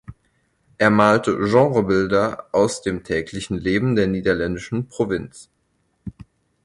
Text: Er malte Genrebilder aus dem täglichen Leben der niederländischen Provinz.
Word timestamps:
Er 0.79 0.89
malte 0.89 1.37
Genrebilder 1.37 2.47
aus 2.53 2.81
dem 2.81 3.03
täglichen 3.03 3.55
Leben 3.59 3.95
der 3.95 4.07
niederländischen 4.07 4.87
Provinz. 4.87 5.47